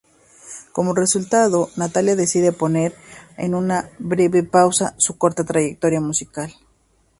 [0.71, 2.95] Como resultado, Natalia decide poner
[3.37, 6.51] en una breve pausa su corta trayectoria musical.